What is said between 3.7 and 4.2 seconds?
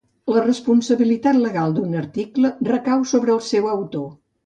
autor.